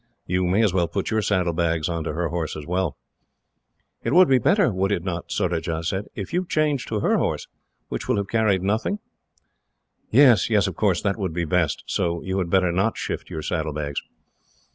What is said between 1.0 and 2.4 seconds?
your saddlebags on to her